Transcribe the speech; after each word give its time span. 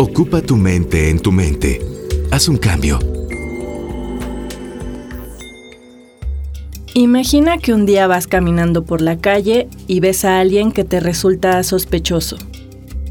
Ocupa 0.00 0.40
tu 0.42 0.56
mente 0.56 1.10
en 1.10 1.18
tu 1.18 1.32
mente. 1.32 1.84
Haz 2.30 2.48
un 2.48 2.56
cambio. 2.56 3.00
Imagina 6.94 7.58
que 7.58 7.72
un 7.74 7.84
día 7.84 8.06
vas 8.06 8.28
caminando 8.28 8.84
por 8.84 9.00
la 9.00 9.18
calle 9.18 9.66
y 9.88 9.98
ves 9.98 10.24
a 10.24 10.38
alguien 10.38 10.70
que 10.70 10.84
te 10.84 11.00
resulta 11.00 11.60
sospechoso. 11.64 12.36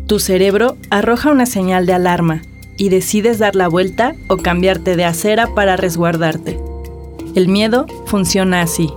Tu 0.08 0.20
cerebro 0.20 0.78
arroja 0.90 1.30
una 1.30 1.46
señal 1.46 1.88
de 1.88 1.92
alarma 1.92 2.42
y 2.78 2.88
decides 2.88 3.38
dar 3.38 3.58
la 3.58 3.68
vuelta 3.68 4.16
o 4.30 4.38
cambiarte 4.38 4.96
de 4.96 5.04
acera 5.04 5.54
para 5.54 5.76
resguardarte. 5.76 6.58
El 7.36 7.50
miedo 7.50 7.86
funciona 8.06 8.62
así. 8.62 8.90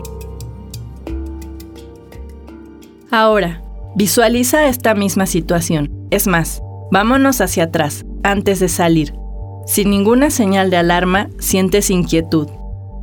Ahora, 3.11 3.65
visualiza 3.97 4.69
esta 4.69 4.95
misma 4.95 5.27
situación. 5.27 5.91
Es 6.13 6.29
más, 6.29 6.63
vámonos 6.91 7.41
hacia 7.41 7.65
atrás, 7.65 8.05
antes 8.23 8.61
de 8.61 8.69
salir. 8.69 9.15
Sin 9.67 9.91
ninguna 9.91 10.31
señal 10.31 10.71
de 10.71 10.77
alarma, 10.77 11.29
sientes 11.39 11.91
inquietud. 11.91 12.49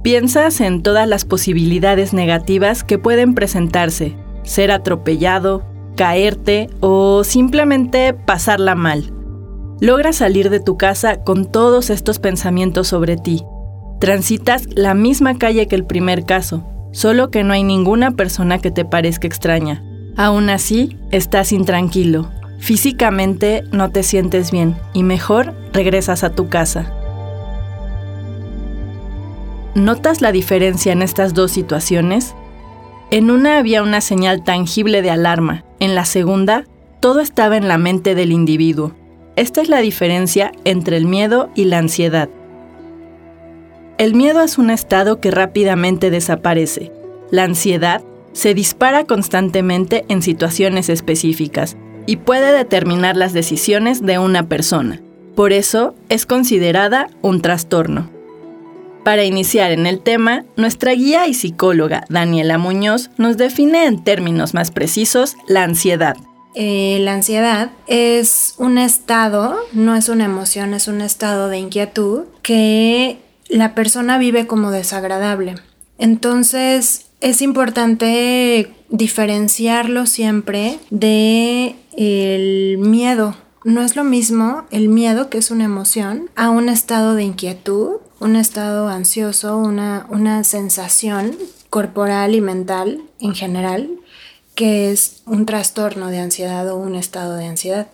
Piensas 0.04 0.62
en 0.62 0.84
todas 0.84 1.08
las 1.08 1.26
posibilidades 1.26 2.14
negativas 2.14 2.84
que 2.84 2.98
pueden 2.98 3.34
presentarse. 3.34 4.16
Ser 4.44 4.72
atropellado, 4.72 5.64
caerte 5.96 6.70
o 6.80 7.24
simplemente 7.24 8.14
pasarla 8.14 8.76
mal. 8.76 9.14
Logras 9.80 10.18
salir 10.18 10.50
de 10.50 10.60
tu 10.60 10.78
casa 10.78 11.24
con 11.24 11.46
todos 11.46 11.90
estos 11.90 12.20
pensamientos 12.20 12.88
sobre 12.88 13.18
ti. 13.18 13.44
Transitas 14.00 14.68
la 14.76 14.94
misma 14.94 15.38
calle 15.38 15.68
que 15.68 15.76
el 15.76 15.86
primer 15.86 16.26
caso, 16.26 16.66
solo 16.92 17.30
que 17.30 17.44
no 17.44 17.54
hay 17.54 17.64
ninguna 17.64 18.12
persona 18.12 18.60
que 18.60 18.72
te 18.72 18.86
parezca 18.86 19.28
extraña. 19.28 19.84
Aún 20.16 20.50
así, 20.50 20.98
estás 21.12 21.52
intranquilo. 21.52 22.32
Físicamente 22.60 23.64
no 23.72 23.92
te 23.92 24.04
sientes 24.04 24.52
bien 24.52 24.76
y 24.94 25.04
mejor 25.04 25.54
regresas 25.74 26.24
a 26.24 26.32
tu 26.32 26.50
casa. 26.50 26.94
¿Notas 29.76 30.22
la 30.22 30.32
diferencia 30.32 30.92
en 30.92 31.02
estas 31.02 31.34
dos 31.34 31.52
situaciones? 31.52 32.36
En 33.12 33.30
una 33.30 33.58
había 33.58 33.84
una 33.84 34.02
señal 34.02 34.44
tangible 34.44 35.02
de 35.02 35.12
alarma, 35.12 35.64
en 35.80 35.94
la 35.94 36.04
segunda, 36.04 36.66
todo 37.00 37.20
estaba 37.20 37.58
en 37.58 37.68
la 37.68 37.78
mente 37.78 38.16
del 38.16 38.32
individuo. 38.32 38.94
Esta 39.36 39.62
es 39.62 39.70
la 39.70 39.80
diferencia 39.80 40.52
entre 40.66 40.98
el 40.98 41.06
miedo 41.06 41.52
y 41.54 41.66
la 41.66 41.78
ansiedad. 41.78 42.28
El 44.00 44.16
miedo 44.16 44.42
es 44.42 44.58
un 44.58 44.72
estado 44.72 45.22
que 45.22 45.30
rápidamente 45.30 46.10
desaparece. 46.10 46.92
La 47.30 47.44
ansiedad 47.44 48.04
se 48.34 48.56
dispara 48.56 49.06
constantemente 49.06 50.06
en 50.10 50.22
situaciones 50.22 50.90
específicas 50.90 51.78
y 52.08 52.16
puede 52.16 52.52
determinar 52.52 53.16
las 53.16 53.34
decisiones 53.34 54.04
de 54.04 54.18
una 54.18 54.48
persona. 54.48 55.00
Por 55.36 55.54
eso 55.54 55.94
es 56.10 56.26
considerada 56.26 57.12
un 57.22 57.44
trastorno. 57.44 58.10
Para 59.04 59.24
iniciar 59.24 59.72
en 59.72 59.86
el 59.86 60.00
tema, 60.00 60.44
nuestra 60.56 60.94
guía 60.94 61.28
y 61.28 61.36
psicóloga 61.36 62.04
Daniela 62.10 62.58
Muñoz 62.58 63.12
nos 63.18 63.38
define 63.38 63.86
en 63.86 64.04
términos 64.04 64.56
más 64.56 64.72
precisos 64.72 65.36
la 65.48 65.64
ansiedad. 65.64 66.18
Eh, 66.56 66.98
la 67.02 67.14
ansiedad 67.14 67.70
es 67.86 68.56
un 68.58 68.80
estado, 68.80 69.56
no 69.74 69.96
es 69.96 70.10
una 70.10 70.26
emoción, 70.26 70.74
es 70.74 70.88
un 70.88 71.02
estado 71.02 71.50
de 71.50 71.60
inquietud 71.60 72.24
que 72.42 73.20
la 73.48 73.76
persona 73.76 74.18
vive 74.18 74.48
como 74.48 74.72
desagradable. 74.72 75.56
Entonces 76.00 77.06
es 77.22 77.42
importante 77.42 78.72
diferenciarlo 78.90 80.06
siempre 80.06 80.80
de 80.90 81.76
el 81.96 82.78
miedo. 82.78 83.36
No 83.64 83.82
es 83.82 83.96
lo 83.96 84.04
mismo 84.04 84.66
el 84.72 84.88
miedo, 84.88 85.30
que 85.30 85.40
es 85.40 85.52
una 85.52 85.66
emoción, 85.66 86.30
a 86.36 86.50
un 86.50 86.70
estado 86.70 87.16
de 87.16 87.24
inquietud 87.24 87.98
un 88.20 88.36
estado 88.36 88.88
ansioso, 88.88 89.58
una, 89.58 90.08
una 90.10 90.44
sensación 90.44 91.38
corporal 91.70 92.36
y 92.36 92.42
mental 92.42 93.02
en 93.20 93.36
general, 93.36 93.90
que 94.56 94.92
es 94.92 95.22
un 95.26 95.46
trastorno 95.46 96.10
de 96.10 96.20
ansiedad 96.20 96.68
o 96.70 96.78
un 96.78 96.96
estado 96.96 97.36
de 97.36 97.46
ansiedad. 97.46 97.88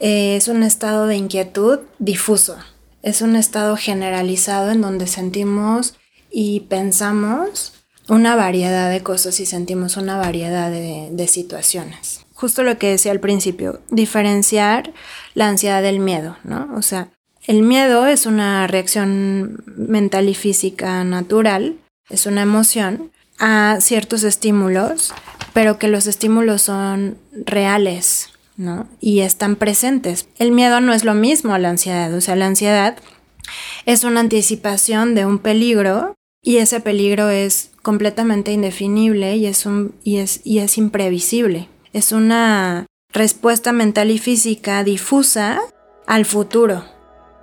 Eh, 0.00 0.36
es 0.36 0.48
un 0.48 0.62
estado 0.62 1.06
de 1.06 1.16
inquietud 1.16 1.80
difuso, 1.98 2.56
es 3.02 3.22
un 3.22 3.36
estado 3.36 3.76
generalizado 3.76 4.70
en 4.70 4.80
donde 4.80 5.06
sentimos 5.06 5.94
y 6.30 6.60
pensamos 6.60 7.72
una 8.08 8.36
variedad 8.36 8.90
de 8.90 9.02
cosas 9.02 9.38
y 9.40 9.46
sentimos 9.46 9.96
una 9.96 10.16
variedad 10.16 10.70
de, 10.70 11.28
situaciones. 11.28 12.24
Justo 12.34 12.62
lo 12.62 12.78
que 12.78 12.90
decía 12.90 13.12
al 13.12 13.20
principio, 13.20 13.80
diferenciar 13.90 14.92
la 15.34 15.48
ansiedad 15.48 15.82
del 15.82 16.00
miedo, 16.00 16.36
¿no? 16.44 16.70
O 16.76 16.82
sea, 16.82 17.08
el 17.46 17.62
miedo 17.62 18.06
es 18.06 18.26
una 18.26 18.66
reacción 18.66 19.62
mental 19.66 20.28
y 20.28 20.34
física 20.34 21.04
natural, 21.04 21.76
es 22.08 22.26
una 22.26 22.42
emoción 22.42 23.10
a 23.38 23.78
ciertos 23.80 24.22
estímulos, 24.24 25.12
pero 25.52 25.78
que 25.78 25.88
los 25.88 26.06
estímulos 26.06 26.62
son 26.62 27.18
reales, 27.32 28.30
¿no? 28.56 28.88
Y 29.00 29.20
están 29.20 29.56
presentes. 29.56 30.28
El 30.38 30.52
miedo 30.52 30.80
no 30.80 30.92
es 30.94 31.04
lo 31.04 31.14
mismo 31.14 31.54
a 31.54 31.58
la 31.58 31.70
ansiedad, 31.70 32.12
o 32.14 32.20
sea, 32.20 32.36
la 32.36 32.46
ansiedad 32.46 32.96
es 33.86 34.04
una 34.04 34.20
anticipación 34.20 35.14
de 35.14 35.26
un 35.26 35.38
peligro 35.38 36.14
y 36.42 36.58
ese 36.58 36.80
peligro 36.80 37.30
es 37.30 37.70
completamente 37.88 38.52
indefinible 38.52 39.34
y 39.36 39.46
es, 39.46 39.64
un, 39.64 39.94
y 40.04 40.18
es, 40.18 40.42
y 40.44 40.58
es 40.58 40.76
imprevisible. 40.76 41.68
Es 41.94 42.12
una 42.12 42.84
respuesta 43.14 43.72
mental 43.72 44.10
y 44.10 44.18
física 44.18 44.84
difusa 44.84 45.58
al 46.06 46.26
futuro, 46.26 46.84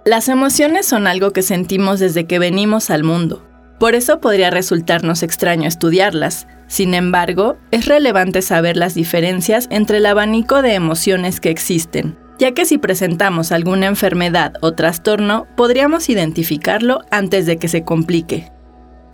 las 0.05 0.29
emociones 0.29 0.85
son 0.85 1.07
algo 1.07 1.31
que 1.31 1.41
sentimos 1.41 1.99
desde 1.99 2.27
que 2.27 2.37
venimos 2.37 2.91
al 2.91 3.03
mundo. 3.03 3.43
Por 3.79 3.95
eso 3.95 4.19
podría 4.19 4.51
resultarnos 4.51 5.23
extraño 5.23 5.67
estudiarlas. 5.67 6.45
Sin 6.67 6.93
embargo, 6.93 7.57
es 7.71 7.87
relevante 7.87 8.43
saber 8.43 8.77
las 8.77 8.93
diferencias 8.93 9.65
entre 9.71 9.97
el 9.97 10.05
abanico 10.05 10.61
de 10.61 10.75
emociones 10.75 11.39
que 11.39 11.49
existen, 11.49 12.19
ya 12.37 12.51
que 12.51 12.65
si 12.65 12.77
presentamos 12.77 13.51
alguna 13.51 13.87
enfermedad 13.87 14.53
o 14.61 14.73
trastorno, 14.73 15.47
podríamos 15.57 16.07
identificarlo 16.07 17.01
antes 17.09 17.47
de 17.47 17.57
que 17.57 17.67
se 17.67 17.83
complique. 17.83 18.51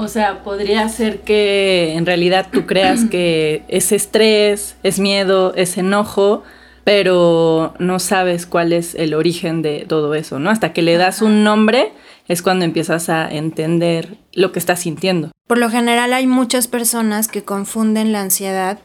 O 0.01 0.07
sea, 0.07 0.43
podría 0.43 0.89
ser 0.89 1.19
que 1.19 1.93
en 1.93 2.07
realidad 2.07 2.47
tú 2.51 2.65
creas 2.65 3.05
que 3.05 3.63
es 3.67 3.91
estrés, 3.91 4.75
es 4.81 4.99
miedo, 4.99 5.53
es 5.55 5.77
enojo, 5.77 6.41
pero 6.83 7.75
no 7.77 7.99
sabes 7.99 8.47
cuál 8.47 8.73
es 8.73 8.95
el 8.95 9.13
origen 9.13 9.61
de 9.61 9.85
todo 9.87 10.15
eso, 10.15 10.39
¿no? 10.39 10.49
Hasta 10.49 10.73
que 10.73 10.81
le 10.81 10.97
das 10.97 11.21
un 11.21 11.43
nombre 11.43 11.91
es 12.27 12.41
cuando 12.41 12.65
empiezas 12.65 13.09
a 13.09 13.29
entender 13.29 14.17
lo 14.33 14.51
que 14.51 14.57
estás 14.57 14.79
sintiendo. 14.79 15.29
Por 15.45 15.59
lo 15.59 15.69
general 15.69 16.13
hay 16.13 16.25
muchas 16.25 16.67
personas 16.67 17.27
que 17.27 17.43
confunden 17.43 18.11
la 18.11 18.21
ansiedad 18.21 18.79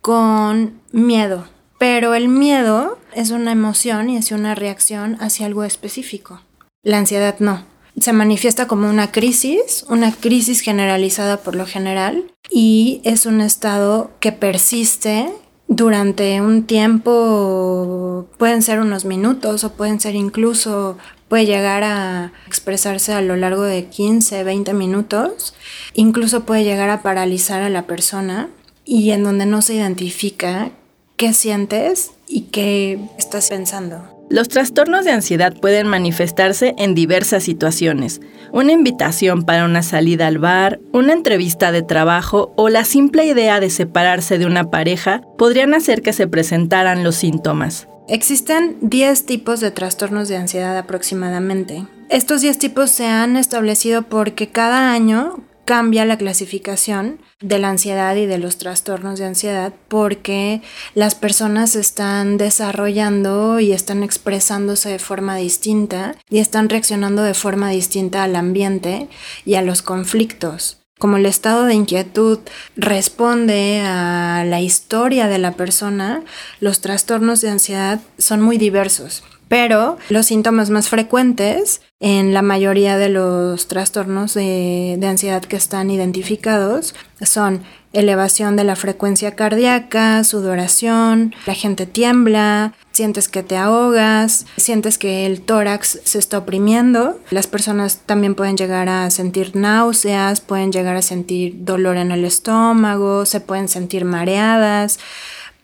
con 0.00 0.80
miedo, 0.92 1.48
pero 1.80 2.14
el 2.14 2.28
miedo 2.28 3.00
es 3.16 3.32
una 3.32 3.50
emoción 3.50 4.10
y 4.10 4.16
es 4.16 4.30
una 4.30 4.54
reacción 4.54 5.16
hacia 5.18 5.46
algo 5.46 5.64
específico. 5.64 6.40
La 6.84 6.98
ansiedad 6.98 7.34
no. 7.40 7.71
Se 7.98 8.12
manifiesta 8.12 8.66
como 8.66 8.88
una 8.88 9.12
crisis, 9.12 9.84
una 9.88 10.12
crisis 10.12 10.60
generalizada 10.60 11.38
por 11.38 11.54
lo 11.54 11.66
general, 11.66 12.24
y 12.50 13.00
es 13.04 13.26
un 13.26 13.40
estado 13.40 14.10
que 14.20 14.32
persiste 14.32 15.30
durante 15.68 16.40
un 16.40 16.64
tiempo, 16.64 18.26
pueden 18.38 18.62
ser 18.62 18.80
unos 18.80 19.04
minutos 19.04 19.64
o 19.64 19.72
pueden 19.72 20.00
ser 20.00 20.14
incluso, 20.14 20.98
puede 21.28 21.46
llegar 21.46 21.82
a 21.82 22.32
expresarse 22.46 23.12
a 23.14 23.22
lo 23.22 23.36
largo 23.36 23.62
de 23.62 23.86
15, 23.86 24.44
20 24.44 24.74
minutos, 24.74 25.54
incluso 25.94 26.44
puede 26.44 26.64
llegar 26.64 26.90
a 26.90 27.02
paralizar 27.02 27.62
a 27.62 27.70
la 27.70 27.86
persona 27.86 28.50
y 28.84 29.12
en 29.12 29.24
donde 29.24 29.46
no 29.46 29.62
se 29.62 29.74
identifica 29.74 30.72
qué 31.16 31.32
sientes 31.32 32.10
y 32.26 32.42
qué 32.42 32.98
estás 33.16 33.48
pensando. 33.48 34.11
Los 34.32 34.48
trastornos 34.48 35.04
de 35.04 35.10
ansiedad 35.10 35.52
pueden 35.52 35.86
manifestarse 35.86 36.74
en 36.78 36.94
diversas 36.94 37.42
situaciones. 37.42 38.22
Una 38.50 38.72
invitación 38.72 39.42
para 39.42 39.66
una 39.66 39.82
salida 39.82 40.26
al 40.26 40.38
bar, 40.38 40.80
una 40.90 41.12
entrevista 41.12 41.70
de 41.70 41.82
trabajo 41.82 42.54
o 42.56 42.70
la 42.70 42.86
simple 42.86 43.26
idea 43.26 43.60
de 43.60 43.68
separarse 43.68 44.38
de 44.38 44.46
una 44.46 44.70
pareja 44.70 45.20
podrían 45.36 45.74
hacer 45.74 46.00
que 46.00 46.14
se 46.14 46.28
presentaran 46.28 47.04
los 47.04 47.16
síntomas. 47.16 47.88
Existen 48.08 48.78
10 48.80 49.26
tipos 49.26 49.60
de 49.60 49.70
trastornos 49.70 50.28
de 50.28 50.38
ansiedad 50.38 50.78
aproximadamente. 50.78 51.86
Estos 52.08 52.40
10 52.40 52.56
tipos 52.56 52.90
se 52.90 53.04
han 53.04 53.36
establecido 53.36 54.00
porque 54.00 54.48
cada 54.48 54.92
año 54.92 55.44
cambia 55.64 56.04
la 56.04 56.18
clasificación 56.18 57.20
de 57.40 57.58
la 57.58 57.68
ansiedad 57.70 58.16
y 58.16 58.26
de 58.26 58.38
los 58.38 58.58
trastornos 58.58 59.18
de 59.18 59.26
ansiedad 59.26 59.72
porque 59.88 60.62
las 60.94 61.14
personas 61.14 61.76
están 61.76 62.36
desarrollando 62.36 63.60
y 63.60 63.72
están 63.72 64.02
expresándose 64.02 64.90
de 64.90 64.98
forma 64.98 65.36
distinta 65.36 66.16
y 66.28 66.38
están 66.38 66.68
reaccionando 66.68 67.22
de 67.22 67.34
forma 67.34 67.70
distinta 67.70 68.22
al 68.22 68.36
ambiente 68.36 69.08
y 69.44 69.54
a 69.54 69.62
los 69.62 69.82
conflictos. 69.82 70.78
como 70.98 71.16
el 71.16 71.26
estado 71.26 71.64
de 71.64 71.74
inquietud 71.74 72.38
responde 72.76 73.82
a 73.84 74.44
la 74.46 74.60
historia 74.60 75.26
de 75.26 75.38
la 75.38 75.50
persona, 75.56 76.22
los 76.60 76.80
trastornos 76.80 77.40
de 77.40 77.50
ansiedad 77.50 78.00
son 78.18 78.40
muy 78.40 78.56
diversos. 78.56 79.24
Pero 79.52 79.98
los 80.08 80.24
síntomas 80.24 80.70
más 80.70 80.88
frecuentes 80.88 81.82
en 82.00 82.32
la 82.32 82.40
mayoría 82.40 82.96
de 82.96 83.10
los 83.10 83.68
trastornos 83.68 84.32
de, 84.32 84.98
ansiedad 85.04 85.42
que 85.42 85.56
están 85.56 85.90
identificados 85.90 86.94
son 87.20 87.62
elevación 87.92 88.56
de 88.56 88.64
la 88.64 88.76
frecuencia 88.76 89.36
cardíaca, 89.36 90.24
sudoración, 90.24 91.34
la 91.44 91.52
gente 91.52 91.84
tiembla, 91.84 92.72
sientes 92.92 93.28
que 93.28 93.42
te 93.42 93.58
ahogas, 93.58 94.46
sientes 94.56 94.96
que 94.96 95.26
el 95.26 95.42
tórax 95.42 96.00
se 96.02 96.18
está 96.18 96.38
oprimiendo. 96.38 97.20
Las 97.28 97.46
personas 97.46 97.98
también 98.06 98.34
pueden 98.34 98.56
llegar 98.56 98.88
a 98.88 99.10
sentir 99.10 99.54
náuseas, 99.54 100.40
pueden 100.40 100.72
llegar 100.72 100.96
a 100.96 101.02
sentir 101.02 101.56
dolor 101.58 101.98
en 101.98 102.10
el 102.10 102.24
estómago, 102.24 103.26
se 103.26 103.40
pueden 103.40 103.68
sentir 103.68 104.06
mareadas, 104.06 104.98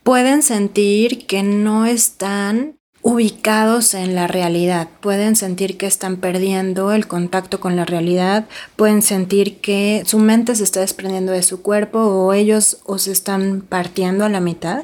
pueden 0.03 0.43
sentir 0.43 1.25
que 1.25 1.41
no 1.41 1.87
están 1.87 2.78
ubicados 3.01 3.93
en 3.93 4.13
la 4.13 4.27
realidad, 4.27 4.89
pueden 4.99 5.35
sentir 5.35 5.77
que 5.77 5.87
están 5.87 6.17
perdiendo 6.17 6.91
el 6.91 7.07
contacto 7.07 7.59
con 7.59 7.75
la 7.75 7.85
realidad, 7.85 8.45
pueden 8.75 9.01
sentir 9.01 9.61
que 9.61 10.03
su 10.05 10.19
mente 10.19 10.55
se 10.55 10.63
está 10.63 10.81
desprendiendo 10.81 11.31
de 11.31 11.43
su 11.43 11.61
cuerpo 11.61 11.99
o 11.99 12.33
ellos 12.33 12.79
os 12.85 13.07
están 13.07 13.61
partiendo 13.61 14.25
a 14.25 14.29
la 14.29 14.41
mitad 14.41 14.83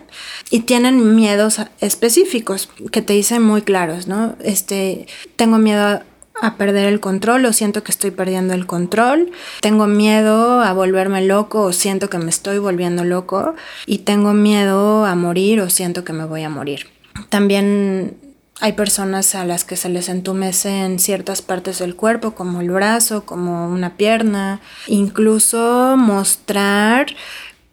y 0.50 0.62
tienen 0.62 1.16
miedos 1.16 1.60
específicos 1.82 2.70
que 2.92 3.02
te 3.02 3.14
dicen 3.14 3.42
muy 3.42 3.62
claros, 3.62 4.08
¿no? 4.08 4.36
Este, 4.42 5.08
tengo 5.36 5.58
miedo 5.58 6.02
a 6.42 6.56
perder 6.56 6.86
el 6.86 7.00
control 7.00 7.46
o 7.46 7.54
siento 7.54 7.84
que 7.84 7.92
estoy 7.92 8.12
perdiendo 8.12 8.54
el 8.54 8.66
control, 8.66 9.32
tengo 9.62 9.88
miedo 9.88 10.62
a 10.62 10.74
volverme 10.74 11.22
loco 11.22 11.64
o 11.64 11.74
siento 11.74 12.10
que 12.10 12.18
me 12.18 12.30
estoy 12.30 12.60
volviendo 12.60 13.04
loco 13.04 13.56
y 13.86 14.00
tengo 14.00 14.34
miedo 14.34 15.06
a 15.06 15.16
morir 15.16 15.62
o 15.62 15.70
siento 15.70 16.04
que 16.04 16.14
me 16.14 16.26
voy 16.26 16.44
a 16.44 16.50
morir. 16.50 16.95
También 17.30 18.18
hay 18.62 18.74
personas 18.74 19.36
a 19.36 19.46
las 19.46 19.66
que 19.66 19.76
se 19.76 19.90
les 19.90 20.10
entumecen 20.10 21.00
ciertas 21.00 21.42
partes 21.42 21.80
del 21.80 21.96
cuerpo, 21.96 22.36
como 22.36 22.62
el 22.62 22.70
brazo, 22.70 23.26
como 23.26 23.68
una 23.68 23.98
pierna, 23.98 24.62
incluso 24.88 25.96
mostrar 25.98 27.08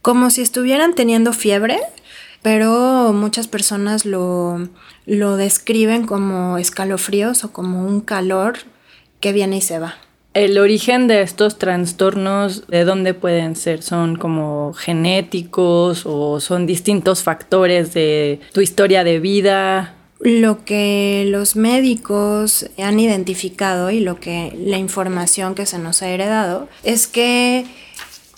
como 0.01 0.31
si 0.31 0.43
estuvieran 0.43 0.95
teniendo 0.95 1.33
fiebre, 1.33 1.79
pero 2.43 3.13
muchas 3.13 3.47
personas 3.47 4.05
lo, 4.05 4.69
lo 5.07 5.37
describen 5.37 6.07
como 6.07 6.59
escalofríos 6.59 7.45
o 7.45 7.53
como 7.53 7.87
un 7.87 8.01
calor 8.01 8.59
que 9.21 9.33
viene 9.33 9.59
y 9.59 9.61
se 9.61 9.79
va. 9.79 9.95
El 10.35 10.59
origen 10.59 11.09
de 11.09 11.21
estos 11.21 11.59
trastornos, 11.59 12.67
¿de 12.67 12.85
dónde 12.85 13.13
pueden 13.13 13.55
ser? 13.55 13.83
¿Son 13.83 14.17
como 14.17 14.73
genéticos 14.73 16.05
o 16.07 16.41
son 16.41 16.67
distintos 16.67 17.23
factores 17.23 17.93
de 17.93 18.41
tu 18.53 18.63
historia 18.63 19.05
de 19.05 19.21
vida? 19.21 19.95
Lo 20.21 20.65
que 20.65 21.25
los 21.29 21.55
médicos 21.55 22.71
han 22.79 22.99
identificado 22.99 23.91
y 23.91 24.01
lo 24.01 24.21
que 24.21 24.57
la 24.57 24.79
información 24.79 25.55
que 25.55 25.67
se 25.67 25.79
nos 25.79 26.01
ha 26.01 26.09
heredado 26.09 26.69
es 26.83 27.07
que 27.07 27.67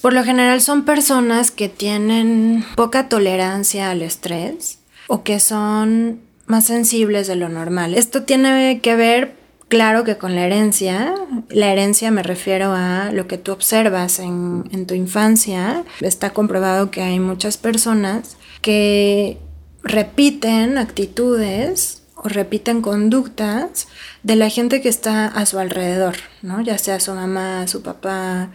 por 0.00 0.14
lo 0.14 0.24
general 0.24 0.60
son 0.62 0.84
personas 0.84 1.52
que 1.52 1.68
tienen 1.68 2.64
poca 2.74 3.08
tolerancia 3.08 3.90
al 3.90 4.02
estrés 4.02 4.80
o 5.06 5.22
que 5.22 5.38
son 5.38 6.20
más 6.46 6.66
sensibles 6.66 7.28
de 7.28 7.36
lo 7.36 7.48
normal. 7.48 7.94
Esto 7.94 8.24
tiene 8.24 8.80
que 8.82 8.96
ver 8.96 9.43
Claro 9.74 10.04
que 10.04 10.16
con 10.18 10.36
la 10.36 10.46
herencia, 10.46 11.16
la 11.48 11.72
herencia 11.72 12.12
me 12.12 12.22
refiero 12.22 12.74
a 12.74 13.10
lo 13.10 13.26
que 13.26 13.38
tú 13.38 13.50
observas 13.50 14.20
en, 14.20 14.86
tu 14.86 14.94
infancia. 14.94 15.82
Está 16.00 16.30
comprobado 16.30 16.92
que 16.92 17.02
hay 17.02 17.18
muchas 17.18 17.56
personas 17.56 18.36
que 18.62 19.36
repiten 19.82 20.78
actitudes 20.78 22.04
o 22.14 22.28
repiten 22.28 22.82
conductas 22.82 23.88
de 24.22 24.36
la 24.36 24.48
gente 24.48 24.80
que 24.80 24.88
está 24.88 25.26
a 25.26 25.44
su 25.44 25.58
alrededor, 25.58 26.14
¿no? 26.40 26.60
Ya 26.60 26.78
sea 26.78 27.00
su 27.00 27.12
mamá, 27.12 27.66
su 27.66 27.82
papá, 27.82 28.50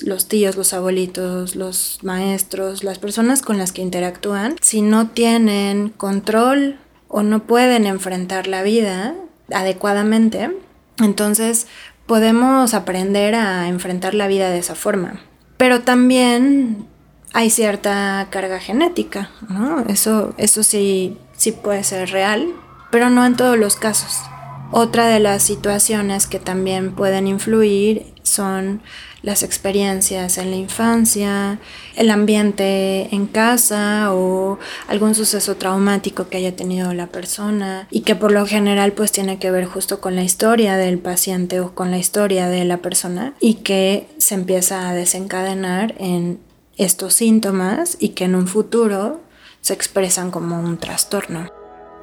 los 0.00 0.26
tíos, 0.26 0.56
los 0.56 0.72
abuelitos, 0.72 1.54
los 1.54 2.00
maestros, 2.02 2.82
las 2.82 2.98
personas 2.98 3.42
con 3.42 3.58
las 3.58 3.70
que 3.70 3.82
interactúan, 3.82 4.56
si 4.60 4.82
no 4.82 5.06
tienen 5.10 5.90
control 5.90 6.80
o 7.06 7.22
no 7.22 7.44
pueden 7.44 7.86
enfrentar 7.86 8.48
la 8.48 8.64
vida, 8.64 9.14
adecuadamente, 9.52 10.50
entonces 10.98 11.66
podemos 12.06 12.74
aprender 12.74 13.34
a 13.34 13.68
enfrentar 13.68 14.14
la 14.14 14.28
vida 14.28 14.50
de 14.50 14.58
esa 14.58 14.74
forma. 14.74 15.20
Pero 15.56 15.82
también 15.82 16.86
hay 17.32 17.50
cierta 17.50 18.28
carga 18.30 18.60
genética, 18.60 19.30
¿no? 19.48 19.80
Eso, 19.88 20.34
eso 20.36 20.62
sí, 20.62 21.18
sí 21.36 21.52
puede 21.52 21.84
ser 21.84 22.10
real, 22.10 22.48
pero 22.90 23.10
no 23.10 23.24
en 23.26 23.36
todos 23.36 23.58
los 23.58 23.76
casos. 23.76 24.20
Otra 24.70 25.06
de 25.06 25.20
las 25.20 25.42
situaciones 25.42 26.26
que 26.26 26.38
también 26.38 26.94
pueden 26.94 27.26
influir 27.26 28.14
son 28.22 28.82
las 29.24 29.42
experiencias 29.42 30.36
en 30.36 30.50
la 30.50 30.56
infancia, 30.56 31.58
el 31.96 32.10
ambiente 32.10 33.08
en 33.14 33.26
casa 33.26 34.12
o 34.12 34.58
algún 34.86 35.14
suceso 35.14 35.56
traumático 35.56 36.28
que 36.28 36.36
haya 36.36 36.54
tenido 36.54 36.92
la 36.92 37.06
persona 37.06 37.88
y 37.90 38.02
que 38.02 38.14
por 38.14 38.32
lo 38.32 38.46
general 38.46 38.92
pues 38.92 39.12
tiene 39.12 39.38
que 39.38 39.50
ver 39.50 39.64
justo 39.64 40.02
con 40.02 40.14
la 40.14 40.22
historia 40.22 40.76
del 40.76 40.98
paciente 40.98 41.60
o 41.60 41.74
con 41.74 41.90
la 41.90 41.96
historia 41.96 42.48
de 42.48 42.66
la 42.66 42.76
persona 42.76 43.32
y 43.40 43.54
que 43.54 44.08
se 44.18 44.34
empieza 44.34 44.90
a 44.90 44.94
desencadenar 44.94 45.94
en 45.98 46.38
estos 46.76 47.14
síntomas 47.14 47.96
y 47.98 48.10
que 48.10 48.24
en 48.24 48.34
un 48.34 48.46
futuro 48.46 49.22
se 49.62 49.72
expresan 49.72 50.30
como 50.30 50.60
un 50.60 50.76
trastorno. 50.76 51.53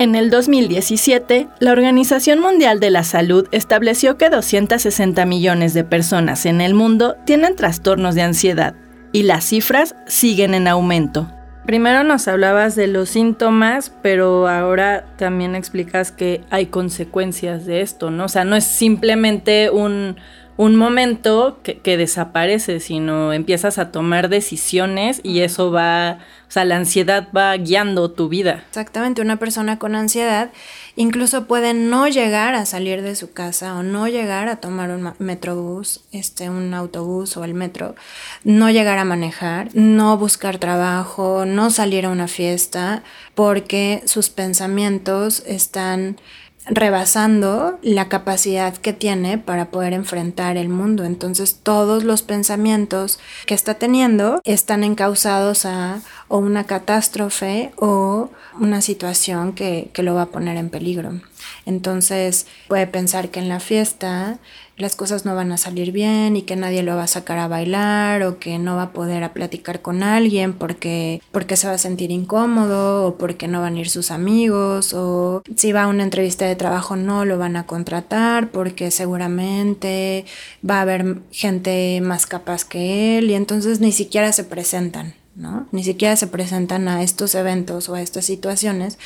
En 0.01 0.15
el 0.15 0.31
2017, 0.31 1.47
la 1.59 1.71
Organización 1.73 2.39
Mundial 2.39 2.79
de 2.79 2.89
la 2.89 3.03
Salud 3.03 3.47
estableció 3.51 4.17
que 4.17 4.31
260 4.31 5.27
millones 5.27 5.75
de 5.75 5.83
personas 5.83 6.47
en 6.47 6.59
el 6.59 6.73
mundo 6.73 7.17
tienen 7.23 7.55
trastornos 7.55 8.15
de 8.15 8.23
ansiedad 8.23 8.73
y 9.11 9.21
las 9.21 9.45
cifras 9.45 9.95
siguen 10.07 10.55
en 10.55 10.67
aumento. 10.67 11.31
Primero 11.67 12.03
nos 12.03 12.27
hablabas 12.27 12.75
de 12.75 12.87
los 12.87 13.09
síntomas, 13.09 13.95
pero 14.01 14.47
ahora 14.47 15.05
también 15.19 15.53
explicas 15.53 16.11
que 16.11 16.41
hay 16.49 16.65
consecuencias 16.65 17.67
de 17.67 17.81
esto, 17.81 18.09
¿no? 18.09 18.25
O 18.25 18.27
sea, 18.27 18.43
no 18.43 18.55
es 18.55 18.63
simplemente 18.63 19.69
un, 19.69 20.15
un 20.61 20.75
momento 20.75 21.57
que, 21.63 21.79
que, 21.79 21.97
desaparece, 21.97 22.79
sino 22.79 23.33
empiezas 23.33 23.79
a 23.79 23.91
tomar 23.91 24.29
decisiones 24.29 25.19
y 25.23 25.39
eso 25.39 25.71
va, 25.71 26.19
o 26.47 26.51
sea, 26.51 26.65
la 26.65 26.77
ansiedad 26.77 27.29
va 27.35 27.57
guiando 27.57 28.11
tu 28.11 28.29
vida. 28.29 28.63
Exactamente, 28.69 29.23
una 29.23 29.37
persona 29.37 29.79
con 29.79 29.95
ansiedad 29.95 30.51
incluso 30.95 31.47
puede 31.47 31.73
no 31.73 32.07
llegar 32.07 32.53
a 32.53 32.67
salir 32.67 33.01
de 33.01 33.15
su 33.15 33.33
casa 33.33 33.75
o 33.75 33.81
no 33.81 34.07
llegar 34.07 34.49
a 34.49 34.57
tomar 34.57 34.91
un 34.91 35.13
metrobús, 35.17 36.01
este, 36.11 36.51
un 36.51 36.75
autobús 36.75 37.37
o 37.37 37.43
el 37.43 37.55
metro, 37.55 37.95
no 38.43 38.69
llegar 38.69 38.99
a 38.99 39.03
manejar, 39.03 39.69
no 39.73 40.15
buscar 40.19 40.59
trabajo, 40.59 41.45
no 41.45 41.71
salir 41.71 42.05
a 42.05 42.09
una 42.09 42.27
fiesta, 42.27 43.01
porque 43.33 44.03
sus 44.05 44.29
pensamientos 44.29 45.41
están 45.47 46.17
rebasando 46.65 47.79
la 47.81 48.07
capacidad 48.07 48.75
que 48.75 48.93
tiene 48.93 49.37
para 49.37 49.71
poder 49.71 49.93
enfrentar 49.93 50.57
el 50.57 50.69
mundo. 50.69 51.03
Entonces 51.03 51.59
todos 51.61 52.03
los 52.03 52.21
pensamientos 52.21 53.19
que 53.45 53.53
está 53.53 53.75
teniendo 53.75 54.41
están 54.43 54.83
encausados 54.83 55.65
a 55.65 56.01
o 56.27 56.37
una 56.37 56.65
catástrofe 56.65 57.71
o 57.77 58.29
una 58.59 58.81
situación 58.81 59.53
que, 59.53 59.89
que 59.93 60.03
lo 60.03 60.15
va 60.15 60.23
a 60.23 60.27
poner 60.27 60.57
en 60.57 60.69
peligro. 60.69 61.19
Entonces 61.65 62.45
puede 62.67 62.87
pensar 62.87 63.29
que 63.29 63.39
en 63.39 63.49
la 63.49 63.59
fiesta 63.59 64.37
las 64.81 64.95
cosas 64.95 65.25
no 65.25 65.35
van 65.35 65.51
a 65.51 65.57
salir 65.57 65.91
bien 65.91 66.35
y 66.35 66.41
que 66.41 66.55
nadie 66.55 66.83
lo 66.83 66.95
va 66.95 67.03
a 67.03 67.07
sacar 67.07 67.37
a 67.37 67.47
bailar 67.47 68.23
o 68.23 68.39
que 68.39 68.59
no 68.59 68.75
va 68.75 68.83
a 68.83 68.91
poder 68.91 69.23
a 69.23 69.33
platicar 69.33 69.81
con 69.81 70.03
alguien 70.03 70.53
porque, 70.53 71.21
porque 71.31 71.55
se 71.55 71.67
va 71.67 71.73
a 71.73 71.77
sentir 71.77 72.11
incómodo 72.11 73.07
o 73.07 73.17
porque 73.17 73.47
no 73.47 73.61
van 73.61 73.75
a 73.75 73.79
ir 73.79 73.89
sus 73.89 74.11
amigos 74.11 74.93
o 74.93 75.43
si 75.55 75.71
va 75.71 75.83
a 75.83 75.87
una 75.87 76.03
entrevista 76.03 76.45
de 76.45 76.55
trabajo 76.55 76.95
no 76.95 77.25
lo 77.25 77.37
van 77.37 77.55
a 77.55 77.65
contratar 77.65 78.49
porque 78.51 78.91
seguramente 78.91 80.25
va 80.67 80.79
a 80.79 80.81
haber 80.81 81.17
gente 81.31 82.01
más 82.01 82.25
capaz 82.25 82.65
que 82.65 83.17
él 83.17 83.29
y 83.29 83.35
entonces 83.35 83.79
ni 83.79 83.91
siquiera 83.91 84.31
se 84.31 84.43
presentan, 84.43 85.13
¿no? 85.35 85.67
Ni 85.71 85.83
siquiera 85.83 86.15
se 86.15 86.27
presentan 86.27 86.87
a 86.87 87.03
estos 87.03 87.35
eventos 87.35 87.87
o 87.89 87.95
a 87.95 88.01
estas 88.01 88.25
situaciones 88.25 88.97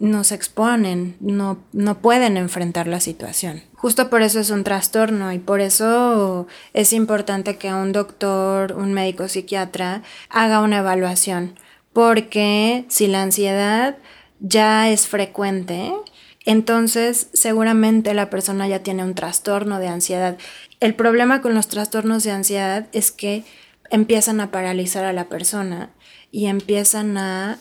no 0.00 0.24
se 0.24 0.34
exponen, 0.34 1.14
no, 1.20 1.58
no 1.72 1.98
pueden 1.98 2.38
enfrentar 2.38 2.86
la 2.86 3.00
situación. 3.00 3.62
Justo 3.74 4.08
por 4.08 4.22
eso 4.22 4.40
es 4.40 4.48
un 4.48 4.64
trastorno 4.64 5.30
y 5.32 5.38
por 5.38 5.60
eso 5.60 6.46
es 6.72 6.94
importante 6.94 7.58
que 7.58 7.72
un 7.72 7.92
doctor, 7.92 8.72
un 8.72 8.94
médico 8.94 9.28
psiquiatra 9.28 10.02
haga 10.30 10.62
una 10.62 10.78
evaluación, 10.78 11.54
porque 11.92 12.86
si 12.88 13.08
la 13.08 13.22
ansiedad 13.22 13.98
ya 14.40 14.88
es 14.88 15.06
frecuente, 15.06 15.92
entonces 16.46 17.28
seguramente 17.34 18.14
la 18.14 18.30
persona 18.30 18.66
ya 18.66 18.82
tiene 18.82 19.04
un 19.04 19.14
trastorno 19.14 19.78
de 19.80 19.88
ansiedad. 19.88 20.38
El 20.80 20.94
problema 20.94 21.42
con 21.42 21.52
los 21.52 21.68
trastornos 21.68 22.24
de 22.24 22.30
ansiedad 22.30 22.86
es 22.92 23.10
que 23.10 23.44
empiezan 23.90 24.40
a 24.40 24.50
paralizar 24.50 25.04
a 25.04 25.12
la 25.12 25.28
persona 25.28 25.90
y 26.30 26.46
empiezan 26.46 27.18
a 27.18 27.58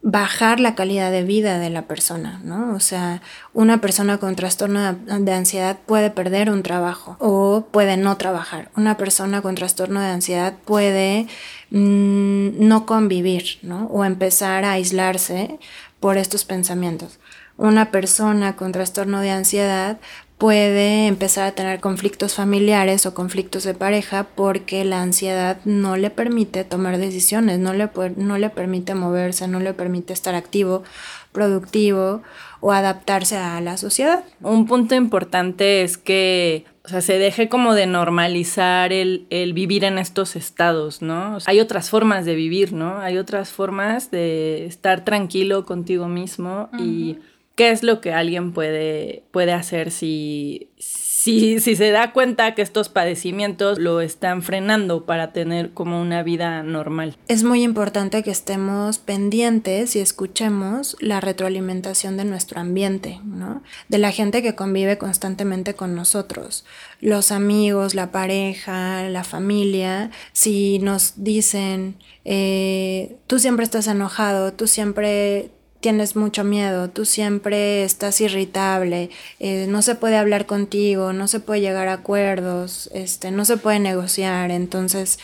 bajar 0.00 0.60
la 0.60 0.74
calidad 0.74 1.10
de 1.10 1.24
vida 1.24 1.58
de 1.58 1.70
la 1.70 1.82
persona, 1.82 2.40
¿no? 2.44 2.72
O 2.74 2.80
sea, 2.80 3.20
una 3.52 3.80
persona 3.80 4.18
con 4.18 4.36
trastorno 4.36 4.94
de 4.94 5.32
ansiedad 5.32 5.78
puede 5.86 6.10
perder 6.10 6.50
un 6.50 6.62
trabajo 6.62 7.16
o 7.18 7.66
puede 7.70 7.96
no 7.96 8.16
trabajar. 8.16 8.70
Una 8.76 8.96
persona 8.96 9.42
con 9.42 9.56
trastorno 9.56 10.00
de 10.00 10.08
ansiedad 10.08 10.54
puede 10.64 11.26
mm, 11.70 12.66
no 12.68 12.86
convivir, 12.86 13.58
¿no? 13.62 13.86
O 13.86 14.04
empezar 14.04 14.64
a 14.64 14.72
aislarse 14.72 15.58
por 15.98 16.16
estos 16.16 16.44
pensamientos. 16.44 17.18
Una 17.56 17.90
persona 17.90 18.54
con 18.54 18.70
trastorno 18.70 19.20
de 19.20 19.32
ansiedad 19.32 19.98
puede 20.38 21.08
empezar 21.08 21.48
a 21.48 21.52
tener 21.52 21.80
conflictos 21.80 22.34
familiares 22.34 23.06
o 23.06 23.14
conflictos 23.14 23.64
de 23.64 23.74
pareja 23.74 24.28
porque 24.36 24.84
la 24.84 25.02
ansiedad 25.02 25.58
no 25.64 25.96
le 25.96 26.10
permite 26.10 26.62
tomar 26.62 26.98
decisiones, 26.98 27.58
no 27.58 27.74
le, 27.74 27.90
no 28.16 28.38
le 28.38 28.48
permite 28.48 28.94
moverse, 28.94 29.48
no 29.48 29.58
le 29.58 29.74
permite 29.74 30.12
estar 30.12 30.36
activo, 30.36 30.84
productivo 31.32 32.22
o 32.60 32.72
adaptarse 32.72 33.36
a 33.36 33.60
la 33.60 33.76
sociedad. 33.76 34.24
Un 34.40 34.66
punto 34.66 34.94
importante 34.94 35.82
es 35.82 35.98
que 35.98 36.64
o 36.84 36.88
sea, 36.88 37.00
se 37.00 37.18
deje 37.18 37.48
como 37.48 37.74
de 37.74 37.86
normalizar 37.86 38.92
el, 38.92 39.26
vivir 39.52 39.84
en 39.84 39.98
estos 39.98 40.36
estados, 40.36 41.02
¿no? 41.02 41.38
hay 41.46 41.60
otras 41.60 41.90
formas 41.90 42.24
de 42.24 42.34
vivir, 42.34 42.72
¿no? 42.72 42.98
Hay 43.00 43.18
otras 43.18 43.50
formas 43.50 44.10
de 44.10 44.64
estar 44.64 45.04
tranquilo 45.04 45.66
contigo 45.66 46.08
mismo 46.08 46.70
y 46.78 47.18
qué 47.58 47.72
es 47.72 47.82
lo 47.82 48.00
que 48.00 48.12
alguien 48.12 48.52
puede, 48.52 49.24
puede 49.32 49.52
hacer 49.52 49.90
si, 49.90 50.70
si, 50.78 51.58
si, 51.58 51.74
se 51.74 51.90
da 51.90 52.12
cuenta 52.12 52.54
que 52.54 52.62
estos 52.62 52.88
padecimientos 52.88 53.80
lo 53.80 54.00
están 54.00 54.42
frenando 54.42 55.06
para 55.06 55.32
tener 55.32 55.72
como 55.72 56.00
una 56.00 56.22
vida 56.22 56.62
normal. 56.62 57.16
Es 57.26 57.42
muy 57.42 57.64
importante 57.64 58.22
que 58.22 58.30
estemos 58.30 58.98
pendientes 58.98 59.96
y 59.96 59.98
escuchemos 59.98 60.96
la 61.00 61.20
retroalimentación 61.20 62.16
de 62.16 62.26
nuestro 62.26 62.60
ambiente, 62.60 63.20
¿no? 63.24 63.64
De 63.88 63.98
la 63.98 64.12
gente 64.12 64.40
que 64.40 64.54
convive 64.54 64.96
constantemente 64.96 65.74
con 65.74 65.96
nosotros, 65.96 66.64
los 67.00 67.32
amigos, 67.32 67.96
la 67.96 68.12
pareja, 68.12 69.08
la 69.08 69.24
familia, 69.24 70.12
si 70.30 70.78
nos 70.78 71.24
dicen, 71.24 71.96
eh, 72.24 73.16
tú 73.26 73.40
siempre 73.40 73.64
estás 73.64 73.88
enojado, 73.88 74.52
tú 74.52 74.68
siempre 74.68 75.50
tienes 75.80 76.16
mucho 76.16 76.44
miedo, 76.44 76.88
tú 76.90 77.04
siempre 77.04 77.84
estás 77.84 78.20
irritable, 78.20 79.10
eh, 79.38 79.66
no 79.68 79.82
se 79.82 79.94
puede 79.94 80.16
hablar 80.16 80.46
contigo, 80.46 81.12
no 81.12 81.28
se 81.28 81.40
puede 81.40 81.60
llegar 81.60 81.88
a 81.88 81.94
acuerdos, 81.94 82.90
este, 82.92 83.30
no 83.30 83.44
se 83.44 83.56
puede 83.56 83.78
negociar, 83.78 84.50
entonces, 84.50 85.18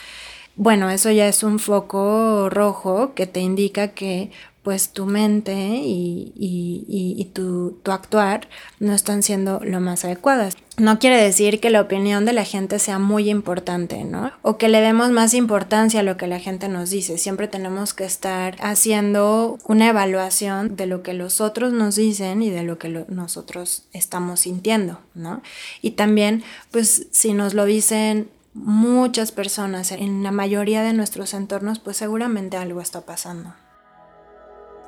bueno, 0.56 0.90
eso 0.90 1.10
ya 1.10 1.26
es 1.26 1.42
un 1.42 1.58
foco 1.58 2.48
rojo 2.50 3.14
que 3.14 3.26
te 3.26 3.40
indica 3.40 3.88
que 3.88 4.30
pues 4.64 4.88
tu 4.88 5.04
mente 5.04 5.52
y, 5.52 6.32
y, 6.34 7.24
tu, 7.34 7.78
tu, 7.82 7.92
actuar 7.92 8.48
no 8.80 8.94
están 8.94 9.22
siendo 9.22 9.60
lo 9.62 9.78
más 9.78 10.06
adecuadas. 10.06 10.56
No 10.78 10.98
quiere 10.98 11.22
decir 11.22 11.60
que 11.60 11.68
la 11.68 11.82
opinión 11.82 12.24
de 12.24 12.32
la 12.32 12.44
gente 12.44 12.78
sea 12.78 12.98
muy 12.98 13.28
importante, 13.28 14.04
¿no? 14.04 14.32
O 14.40 14.56
que 14.56 14.70
le 14.70 14.80
demos 14.80 15.10
más 15.10 15.34
importancia 15.34 16.00
a 16.00 16.02
lo 16.02 16.16
que 16.16 16.26
la 16.26 16.40
gente 16.40 16.68
nos 16.68 16.88
dice. 16.88 17.18
Siempre 17.18 17.46
tenemos 17.46 17.92
que 17.92 18.06
estar 18.06 18.56
haciendo 18.58 19.58
una 19.66 19.90
evaluación 19.90 20.76
de 20.76 20.86
lo 20.86 21.02
que 21.02 21.12
los 21.12 21.42
otros 21.42 21.74
nos 21.74 21.96
dicen 21.96 22.42
y 22.42 22.48
de 22.48 22.62
lo 22.62 22.78
que 22.78 23.04
nosotros 23.08 23.84
estamos 23.92 24.40
sintiendo, 24.40 24.98
¿no? 25.14 25.42
Y 25.82 25.90
también, 25.92 26.42
pues, 26.70 27.08
si 27.10 27.34
nos 27.34 27.52
lo 27.52 27.66
dicen 27.66 28.30
muchas 28.54 29.30
personas 29.30 29.92
en 29.92 30.22
la 30.22 30.32
mayoría 30.32 30.82
de 30.82 30.94
nuestros 30.94 31.34
entornos, 31.34 31.80
pues 31.80 31.98
seguramente 31.98 32.56
algo 32.56 32.80
está 32.80 33.02
pasando. 33.02 33.52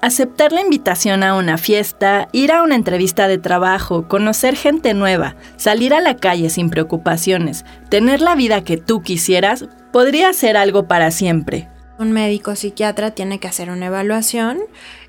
Aceptar 0.02 0.52
la 0.52 0.60
invitación 0.60 1.22
a 1.22 1.34
una 1.34 1.58
fiesta, 1.58 2.28
ir 2.32 2.52
a 2.52 2.62
una 2.62 2.74
entrevista 2.74 3.28
de 3.28 3.38
trabajo, 3.38 4.06
conocer 4.08 4.54
gente 4.56 4.94
nueva, 4.94 5.36
salir 5.56 5.94
a 5.94 6.00
la 6.00 6.16
calle 6.16 6.50
sin 6.50 6.70
preocupaciones, 6.70 7.64
tener 7.88 8.20
la 8.20 8.34
vida 8.34 8.62
que 8.62 8.76
tú 8.76 9.02
quisieras, 9.02 9.64
podría 9.92 10.32
ser 10.32 10.56
algo 10.56 10.86
para 10.86 11.10
siempre. 11.10 11.68
Un 11.98 12.12
médico 12.12 12.54
psiquiatra 12.56 13.12
tiene 13.12 13.40
que 13.40 13.48
hacer 13.48 13.70
una 13.70 13.86
evaluación. 13.86 14.58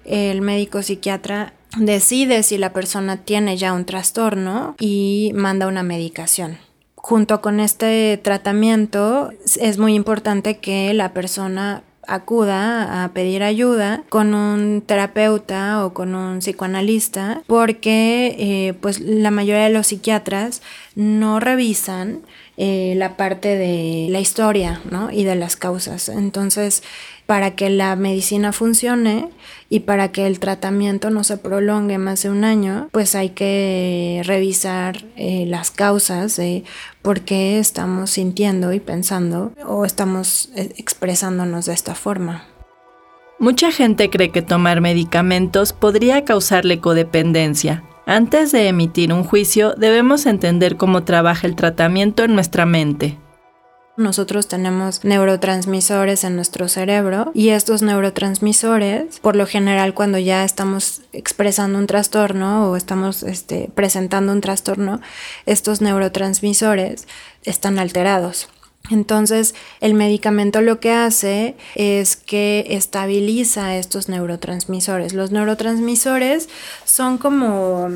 El 0.05 0.41
médico 0.41 0.81
psiquiatra 0.81 1.53
decide 1.77 2.43
si 2.43 2.57
la 2.57 2.71
persona 2.71 3.17
tiene 3.17 3.57
ya 3.57 3.73
un 3.73 3.85
trastorno 3.85 4.75
y 4.79 5.31
manda 5.35 5.67
una 5.67 5.83
medicación 5.83 6.57
junto 7.07 7.39
con 7.39 7.61
este 7.61 8.19
tratamiento 8.21 9.29
es 9.61 9.77
muy 9.77 9.93
importante 9.93 10.57
que 10.57 10.93
la 10.93 11.13
persona 11.13 11.83
acuda 12.07 13.03
a 13.03 13.09
pedir 13.09 13.43
ayuda 13.43 14.03
con 14.09 14.33
un 14.33 14.81
terapeuta 14.81 15.85
o 15.85 15.93
con 15.93 16.15
un 16.15 16.39
psicoanalista 16.39 17.43
porque 17.47 18.35
eh, 18.39 18.73
pues 18.81 18.99
la 18.99 19.31
mayoría 19.31 19.65
de 19.65 19.73
los 19.73 19.87
psiquiatras 19.87 20.61
no 20.95 21.39
revisan 21.39 22.21
eh, 22.59 22.95
la 22.97 23.17
parte 23.17 23.49
de 23.55 24.07
la 24.09 24.19
historia 24.19 24.81
¿no? 24.89 25.11
y 25.11 25.23
de 25.23 25.35
las 25.35 25.55
causas. 25.55 26.09
Entonces, 26.09 26.81
para 27.27 27.55
que 27.55 27.69
la 27.69 27.95
medicina 27.95 28.53
funcione 28.53 29.29
y 29.69 29.81
para 29.81 30.11
que 30.11 30.25
el 30.25 30.39
tratamiento 30.39 31.09
no 31.09 31.25
se 31.25 31.37
prolongue 31.37 31.97
más 31.97 32.23
de 32.23 32.29
un 32.29 32.45
año, 32.45 32.87
pues 32.91 33.15
hay 33.15 33.29
que 33.29 34.21
revisar 34.25 35.03
eh, 35.17 35.45
las 35.45 35.69
causas 35.69 36.37
de 36.37 36.63
por 37.01 37.21
qué 37.21 37.59
estamos 37.59 38.11
sintiendo 38.11 38.71
y 38.71 38.79
pensando 38.79 39.51
o 39.67 39.85
estamos 39.85 40.49
eh, 40.55 40.73
expresándonos 40.77 41.65
de 41.65 41.73
esta 41.73 41.95
forma. 41.95 42.45
Mucha 43.39 43.71
gente 43.71 44.09
cree 44.09 44.31
que 44.31 44.41
tomar 44.41 44.81
medicamentos 44.81 45.73
podría 45.73 46.23
causarle 46.23 46.79
codependencia. 46.79 47.83
Antes 48.05 48.53
de 48.53 48.69
emitir 48.69 49.11
un 49.11 49.25
juicio, 49.25 49.75
debemos 49.75 50.25
entender 50.25 50.77
cómo 50.77 51.03
trabaja 51.03 51.45
el 51.45 51.57
tratamiento 51.57 52.23
en 52.23 52.33
nuestra 52.33 52.65
mente. 52.65 53.17
Nosotros 53.97 54.47
tenemos 54.47 55.03
neurotransmisores 55.03 56.23
en 56.23 56.35
nuestro 56.35 56.67
cerebro 56.67 57.31
y 57.33 57.49
estos 57.49 57.81
neurotransmisores, 57.81 59.19
por 59.19 59.35
lo 59.35 59.47
general 59.47 59.95
cuando 59.95 60.19
ya 60.19 60.43
estamos 60.45 61.01
expresando 61.13 61.79
un 61.79 61.87
trastorno 61.87 62.69
o 62.69 62.75
estamos 62.75 63.23
este, 63.23 63.71
presentando 63.73 64.33
un 64.33 64.41
trastorno, 64.41 65.01
estos 65.47 65.81
neurotransmisores 65.81 67.07
están 67.43 67.79
alterados. 67.79 68.49
Entonces, 68.91 69.55
el 69.81 69.95
medicamento 69.95 70.61
lo 70.61 70.79
que 70.79 70.91
hace 70.91 71.55
es 71.73 72.15
que 72.15 72.67
estabiliza 72.69 73.75
estos 73.77 74.09
neurotransmisores. 74.09 75.13
Los 75.13 75.31
neurotransmisores 75.31 76.49
son 76.85 77.17
como 77.17 77.89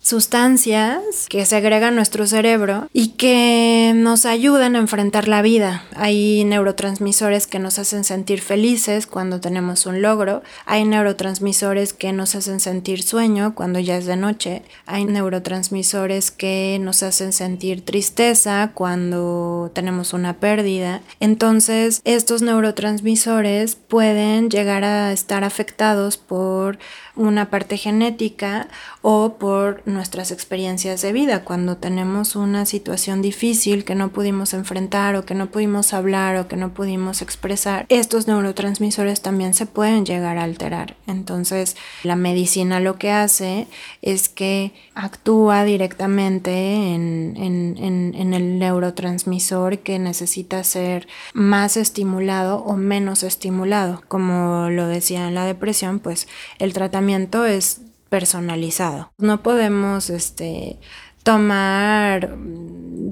sustancias 0.00 1.26
que 1.28 1.44
se 1.44 1.56
agregan 1.56 1.92
a 1.92 1.96
nuestro 1.96 2.26
cerebro 2.26 2.88
y 2.92 3.08
que 3.10 3.92
nos 3.94 4.26
ayudan 4.26 4.74
a 4.74 4.78
enfrentar 4.78 5.28
la 5.28 5.42
vida. 5.42 5.84
Hay 5.94 6.44
neurotransmisores 6.44 7.46
que 7.46 7.58
nos 7.58 7.78
hacen 7.78 8.04
sentir 8.04 8.40
felices 8.40 9.06
cuando 9.06 9.40
tenemos 9.40 9.86
un 9.86 10.02
logro, 10.02 10.42
hay 10.66 10.84
neurotransmisores 10.84 11.92
que 11.92 12.12
nos 12.12 12.34
hacen 12.34 12.60
sentir 12.60 13.02
sueño 13.02 13.54
cuando 13.54 13.78
ya 13.78 13.96
es 13.96 14.06
de 14.06 14.16
noche, 14.16 14.62
hay 14.86 15.04
neurotransmisores 15.04 16.30
que 16.30 16.78
nos 16.80 17.02
hacen 17.02 17.32
sentir 17.32 17.84
tristeza 17.84 18.72
cuando 18.74 19.70
tenemos 19.74 20.12
una 20.12 20.34
pérdida. 20.34 21.02
Entonces, 21.20 22.00
estos 22.04 22.42
neurotransmisores 22.42 23.74
pueden 23.74 24.50
llegar 24.50 24.84
a 24.84 25.12
estar 25.12 25.44
afectados 25.44 26.16
por 26.16 26.78
una 27.16 27.50
parte 27.50 27.76
genética 27.76 28.68
o 29.02 29.36
por 29.38 29.82
nuestras 29.86 30.30
experiencias 30.30 31.00
de 31.02 31.12
vida. 31.12 31.44
Cuando 31.44 31.76
tenemos 31.76 32.36
una 32.36 32.66
situación 32.66 33.22
difícil 33.22 33.84
que 33.84 33.94
no 33.94 34.10
pudimos 34.10 34.52
enfrentar 34.52 35.16
o 35.16 35.24
que 35.24 35.34
no 35.34 35.50
pudimos 35.50 35.94
hablar 35.94 36.36
o 36.36 36.48
que 36.48 36.56
no 36.56 36.74
pudimos 36.74 37.22
expresar, 37.22 37.86
estos 37.88 38.26
neurotransmisores 38.28 39.22
también 39.22 39.54
se 39.54 39.66
pueden 39.66 40.04
llegar 40.04 40.36
a 40.36 40.44
alterar. 40.44 40.96
Entonces, 41.06 41.76
la 42.02 42.16
medicina 42.16 42.80
lo 42.80 42.98
que 42.98 43.10
hace 43.10 43.66
es 44.02 44.28
que 44.28 44.72
actúa 44.94 45.64
directamente 45.64 46.94
en, 46.94 47.34
en 47.36 48.34
el 48.34 48.58
neurotransmisor 48.58 49.78
que 49.78 49.98
necesita 49.98 50.62
ser 50.62 51.08
más 51.32 51.76
estimulado 51.76 52.58
o 52.58 52.76
menos 52.76 53.22
estimulado. 53.22 54.02
Como 54.08 54.68
lo 54.70 54.86
decía 54.86 55.26
en 55.28 55.34
la 55.34 55.46
depresión, 55.46 56.00
pues 56.00 56.28
el 56.58 56.72
tratamiento 56.72 57.46
es 57.46 57.80
personalizado. 58.10 59.12
No 59.16 59.42
podemos 59.42 60.10
este, 60.10 60.78
tomar 61.22 62.36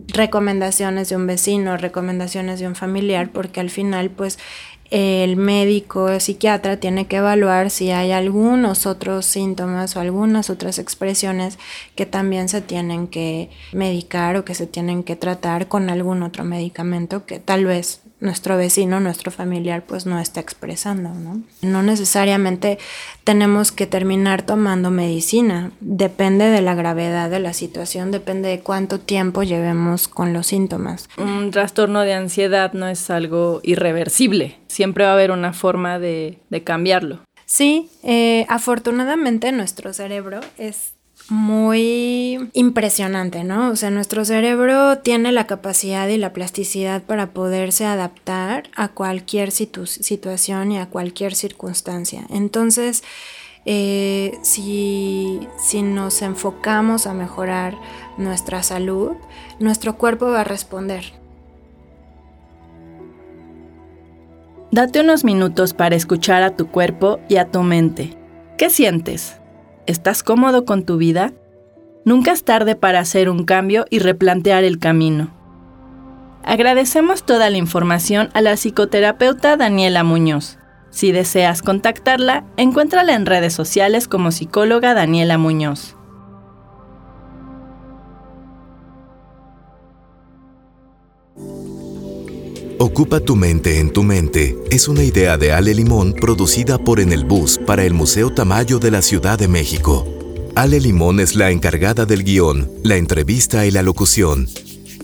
recomendaciones 0.09 1.09
de 1.09 1.17
un 1.17 1.26
vecino, 1.26 1.76
recomendaciones 1.78 2.61
de 2.61 2.67
un 2.67 2.75
familiar, 2.75 3.31
porque 3.33 3.61
al 3.61 3.71
final 3.71 4.11
pues 4.11 4.38
el 4.90 5.37
médico 5.37 6.19
psiquiatra 6.19 6.78
tiene 6.78 7.07
que 7.07 7.17
evaluar 7.17 7.71
si 7.71 7.90
hay 7.90 8.11
algunos 8.11 8.87
otros 8.87 9.26
síntomas 9.26 9.97
o 9.97 10.00
algunas 10.00 10.49
otras 10.49 10.78
expresiones 10.78 11.59
que 11.95 12.07
también 12.07 12.49
se 12.49 12.62
tienen 12.62 13.07
que 13.07 13.50
medicar 13.73 14.37
o 14.37 14.47
que 14.47 14.55
se 14.55 14.67
tienen 14.67 15.02
que 15.02 15.14
tratar 15.14 15.69
con 15.69 15.90
algún 15.90 16.23
otro 16.23 16.45
medicamento 16.45 17.26
que 17.26 17.38
tal 17.38 17.67
vez 17.67 18.00
nuestro 18.21 18.57
vecino, 18.57 19.01
nuestro 19.01 19.31
familiar, 19.31 19.85
pues 19.87 20.07
no 20.07 20.19
está 20.19 20.41
expresando, 20.41 21.11
¿no? 21.11 21.41
No 21.63 21.83
necesariamente 21.83 22.79
tenemos 23.25 23.71
que 23.71 23.87
terminar 23.87 24.43
tomando 24.43 24.91
medicina, 24.91 25.71
depende 25.81 26.47
de 26.47 26.61
la 26.61 26.75
gravedad 26.75 27.31
de 27.31 27.39
la 27.39 27.53
situación, 27.53 28.11
depende 28.11 28.49
de 28.49 28.61
cuánto 28.61 28.99
tiempo 28.99 29.43
llevemos 29.43 30.09
con 30.09 30.33
los 30.33 30.49
síntomas. 30.49 31.09
Un 31.17 31.51
trastorno 31.51 32.01
de 32.01 32.15
ansiedad 32.15 32.73
no 32.73 32.89
es 32.89 33.09
algo 33.11 33.61
irreversible, 33.63 34.59
siempre 34.67 35.05
va 35.05 35.11
a 35.11 35.15
haber 35.15 35.31
una 35.31 35.53
forma 35.53 35.99
de, 35.99 36.39
cambiarlo. 36.65 37.21
Sí, 37.47 37.89
eh, 38.03 38.45
afortunadamente 38.49 39.53
nuestro 39.53 39.93
cerebro 39.93 40.41
es 40.59 40.93
muy 41.30 42.50
impresionante, 42.54 43.44
¿no? 43.44 43.70
O 43.70 43.76
sea, 43.76 43.90
nuestro 43.90 44.25
cerebro 44.25 44.99
tiene 44.99 45.32
la 45.32 45.47
capacidad 45.47 46.08
y 46.08 46.16
la 46.16 46.32
plasticidad 46.32 47.02
para 47.02 47.30
poderse 47.30 47.85
adaptar 47.85 48.64
a 48.75 48.88
cualquier 48.88 49.50
situación 49.50 50.73
y 50.73 50.78
a 50.78 50.87
cualquier 50.87 51.35
circunstancia. 51.35 52.25
Entonces, 52.30 53.04
eh, 53.66 54.38
si, 54.42 55.40
si 55.58 55.82
nos 55.82 56.23
enfocamos 56.23 57.06
a 57.06 57.12
mejorar 57.12 57.76
nuestra 58.16 58.62
salud, 58.62 59.12
nuestro 59.58 59.99
cuerpo 59.99 60.26
va 60.30 60.40
a 60.40 60.44
responder. 60.44 61.12
Date 64.70 65.00
unos 65.00 65.25
minutos 65.25 65.75
para 65.75 65.97
escuchar 65.97 66.42
a 66.42 66.56
tu 66.56 66.68
cuerpo 66.68 67.20
y 67.28 67.37
a 67.37 67.50
tu 67.50 67.62
mente. 67.62 68.16
¿Qué 68.58 68.70
sientes? 68.70 69.38
¿Estás 69.88 70.23
cómodo 70.23 70.66
con 70.66 70.85
tu 70.85 70.99
vida? 70.99 71.33
Nunca 72.04 72.33
es 72.33 72.45
tarde 72.45 72.76
para 72.76 73.00
hacer 73.00 73.30
un 73.30 73.45
cambio 73.47 73.87
y 73.88 74.00
replantear 74.00 74.62
el 74.62 74.78
camino. 74.78 75.35
Agradecemos 76.45 77.25
toda 77.25 77.49
la 77.49 77.57
información 77.57 78.28
a 78.35 78.42
la 78.42 78.54
psicoterapeuta 78.59 79.57
Daniela 79.57 80.04
Muñoz. 80.04 80.59
Si 80.90 81.11
deseas 81.11 81.62
contactarla, 81.62 82.45
encuéntrala 82.59 83.14
en 83.14 83.25
redes 83.25 83.54
sociales 83.54 84.09
como 84.09 84.30
psicóloga 84.30 84.92
Daniela 84.92 85.38
Muñoz. 85.38 85.97
Ocupa 92.80 93.18
tu 93.18 93.35
mente 93.35 93.80
en 93.80 93.90
tu 93.90 94.04
mente 94.04 94.56
es 94.70 94.87
una 94.87 95.02
idea 95.02 95.37
de 95.37 95.52
Ale 95.52 95.75
Limón 95.75 96.12
producida 96.12 96.78
por 96.78 97.00
En 97.00 97.12
el 97.12 97.25
Bus 97.25 97.58
para 97.66 97.85
el 97.85 97.92
Museo 97.92 98.32
Tamayo 98.32 98.78
de 98.78 98.92
la 98.92 99.02
Ciudad 99.02 99.37
de 99.37 99.49
México. 99.49 100.06
Ale 100.54 100.78
Limón 100.78 101.18
es 101.18 101.35
la 101.35 101.50
encargada 101.50 102.06
del 102.06 102.23
guion, 102.23 102.70
la 102.85 102.94
entrevista 102.94 103.66
y 103.66 103.73
la 103.73 103.82
locución. 103.82 104.49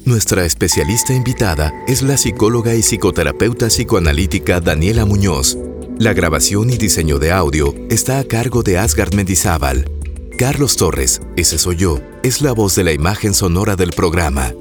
Nuestra 0.04 0.44
especialista 0.44 1.14
invitada 1.14 1.72
es 1.88 2.02
la 2.02 2.16
psicóloga 2.16 2.76
y 2.76 2.82
psicoterapeuta 2.82 3.66
psicoanalítica 3.66 4.60
Daniela 4.60 5.04
Muñoz. 5.04 5.58
La 5.98 6.12
grabación 6.12 6.70
y 6.70 6.78
diseño 6.78 7.18
de 7.18 7.32
audio 7.32 7.74
está 7.90 8.20
a 8.20 8.24
cargo 8.24 8.62
de 8.62 8.78
Asgard 8.78 9.14
Mendizábal. 9.14 9.90
Carlos 10.38 10.76
Torres, 10.76 11.22
ese 11.36 11.58
soy 11.58 11.74
yo, 11.74 11.98
es 12.22 12.40
la 12.40 12.52
voz 12.52 12.76
de 12.76 12.84
la 12.84 12.92
imagen 12.92 13.34
sonora 13.34 13.74
del 13.74 13.90
programa. 13.90 14.54